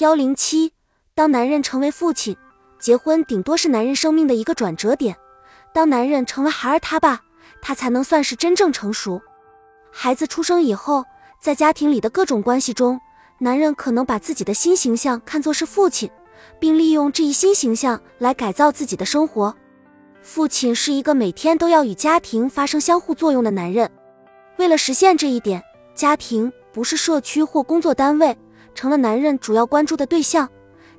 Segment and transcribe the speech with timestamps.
[0.00, 0.72] 幺零七，
[1.14, 2.34] 当男人成为父亲，
[2.78, 5.14] 结婚顶多是男人生命的一个转折点。
[5.74, 7.20] 当男人成为孩儿他爸，
[7.60, 9.20] 他才能算是真正成熟。
[9.92, 11.04] 孩子出生以后，
[11.38, 12.98] 在家庭里的各种关系中，
[13.40, 16.10] 男人可能把自己的新形象看作是父亲，
[16.58, 19.54] 并利用这一新形象来改造自己的生活。
[20.22, 23.90] 父亲是一个每天都要与家庭发生相互作用的男人。
[24.56, 25.62] 为了实现这一点，
[25.94, 28.34] 家庭不是社区或工作单位。
[28.74, 30.48] 成了男人主要关注的对象，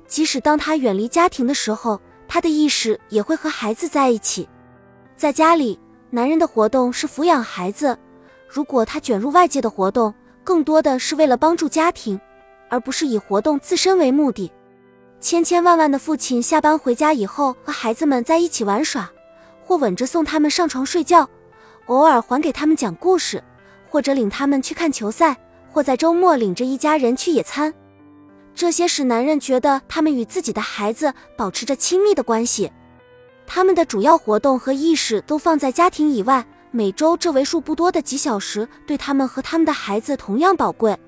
[0.06, 4.48] 即使当他远离家庭的时候，他的意识也会和孩子在一起。
[5.16, 5.78] 在家里，
[6.10, 7.94] 男人的活动是抚养孩子；
[8.48, 10.12] 如果他卷入外界的活动，
[10.44, 12.20] 更多的是为了帮助家庭，
[12.68, 14.50] 而不是以活动自身为目的。
[15.20, 19.08] 千千万万的父亲下班回家以后，和孩子们在一起玩耍，
[19.64, 21.28] 或吻着送他们上床睡觉，
[21.86, 23.42] 偶尔还给他们讲故事，
[23.88, 25.36] 或者领他们去看球赛。
[25.72, 27.72] 或在周末领着一家人去野餐，
[28.54, 32.70] 这些使男人觉得他们与自己的孩子保持着亲密的关系。
[33.46, 36.44] 他们的主要活动和意识都放在家庭以外。
[36.74, 40.98] 每周这为数不多的几小时对他们和他们的孩子同样宝贵，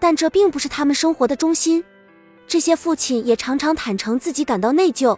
[0.00, 1.84] 但这并不是他们生活的中心。
[2.48, 5.16] 这些父亲也常常坦诚自己感到内疚，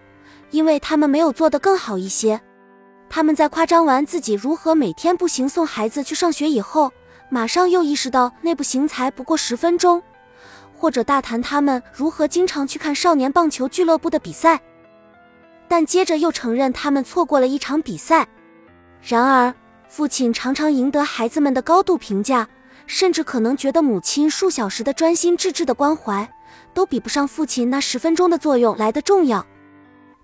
[0.50, 2.38] 因为他们没有做得更好一些。
[3.08, 6.92] 他们在夸张完自己如何每天步行送孩子去上学以后。
[7.34, 10.00] 马上又意识到那步行才不过十分钟，
[10.72, 14.60] 或者大谈他们如何经常去看少年棒球俱乐部的比赛，
[15.66, 18.28] 但接着又承认他们错过了一场比赛。
[19.02, 19.52] 然而，
[19.88, 22.48] 父亲常常赢得孩子们的高度评价，
[22.86, 26.32] 甚至可能觉得母亲数小时的专心致志的关怀
[26.72, 29.44] 都比不上父亲那十分钟的作用来的重要。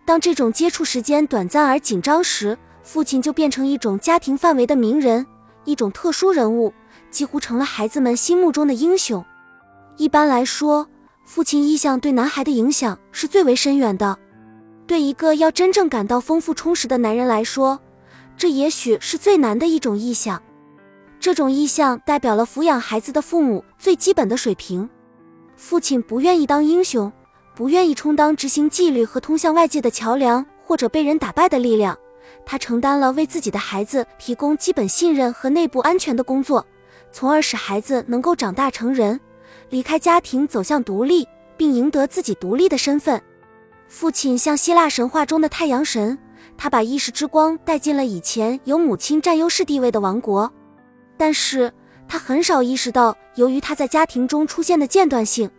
[0.05, 5.27] 当这种接触时间短暂而紧张时，父亲就变成一种家庭范围的名人，
[5.65, 6.73] 一种特殊人物。
[7.11, 9.25] 几乎成了孩子们心目中的英雄。
[9.97, 10.87] 一般来说，
[11.25, 14.19] 父亲意向对男孩的影响是最为深远的。
[14.87, 17.79] 对一个要真正感到丰富充实的男人来说，
[18.37, 20.43] 这也许是最难的一种意向。
[21.21, 24.89] 这种意向代表了抚养孩子的父母最基本的水平。
[25.55, 27.13] 父亲不愿意当英雄，
[27.55, 31.97] 不愿意充当执行纪律和通向外界的桥梁，或者被人打败的力量。
[32.47, 36.67] 他承担了为自己的孩子提供基本信任和内部安全的工作。
[37.13, 39.19] 从而使孩子能够长大成人，
[39.69, 41.27] 离开家庭走向独立，
[41.57, 43.21] 并赢得自己独立的身份。
[43.89, 46.17] 父亲像希腊神话中的太阳神，
[46.57, 50.51] 他把意识之光带进了以前由母亲占优势地位的王国。
[51.17, 51.73] 但是
[52.07, 55.51] 他很少意识到，由于他在家庭中出现的间断性，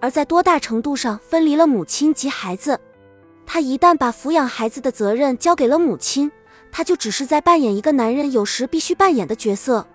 [0.00, 2.78] 而在多大程度上分离了母亲及孩子。
[3.44, 6.30] 他一旦把抚养孩子的责任交给了母亲，
[6.70, 9.86] 他就只是在扮演一个男人有时必须扮演的角色。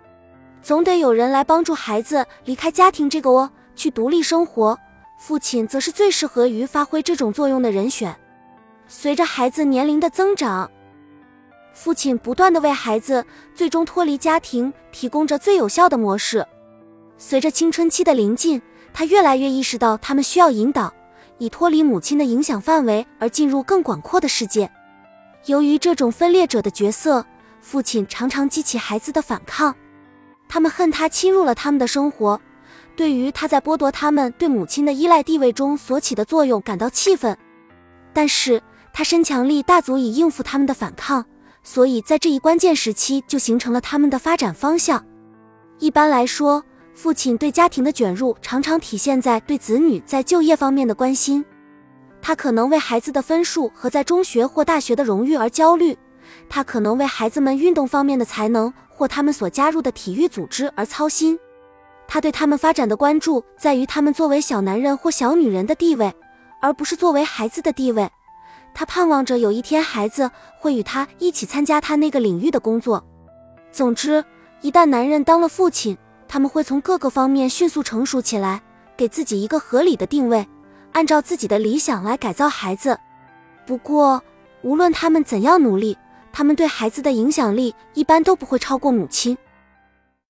[0.68, 4.78] 总得有人来帮助孩子离开家庭这个窝，去独立生活。
[5.18, 8.14] 父亲则是最适合于发挥这种作用的人选。
[8.86, 10.70] 随着孩子年龄的增长，
[11.74, 16.46] 父亲不断的为孩子最终脱离家庭提供着最有效的模式。
[17.18, 18.62] 随着青春期的临近，
[18.94, 20.94] 他越来越意识到他们需要引导，
[21.38, 24.70] 以脱离母亲的影响范围而进入更广阔的世界。
[25.46, 27.26] 由于这种分裂者的角色，
[27.62, 29.74] 父亲常常激起孩子的反抗。
[30.50, 32.40] 他们恨他侵入了他们的生活，
[32.96, 37.38] 对于他在剥夺他们对母亲的依赖地位中所起的作用感到气愤。
[38.14, 38.62] 但是
[38.94, 41.24] 他身强力大，足以应付他们的反抗，
[41.64, 45.06] 所以在这一关键时期就形成了他们的发展方向。
[45.80, 46.64] 一般来说，
[46.96, 51.46] 父亲对家庭的卷入常常体现在对子女在就业方面的关心。
[52.20, 55.96] 他可能为孩子的分数和在中学或大学的荣誉而焦虑，
[56.50, 58.74] 他可能为孩子们运动方面的才能。
[58.90, 61.38] 或他们所加入的体育组织而操心，
[62.08, 66.12] 他对他们发展的关注在于他们作为小男人或小女人的地位，
[66.60, 68.10] 而不是作为孩子的地位。
[68.74, 73.06] 他盼望着有一天孩子会与他一起参加他那个领域的工作。
[73.72, 74.26] 总之，
[74.62, 75.96] 一旦男人当了父亲，
[76.28, 78.64] 他们会从各个方面迅速成熟起来，
[78.98, 80.48] 给自己一个合理的定位，
[80.94, 83.00] 按照自己的理想来改造孩子。
[83.68, 84.24] 不过，
[84.64, 85.96] 无论他们怎样努力。
[86.38, 89.36] 他们对孩子的影响力一般都不会超过母亲。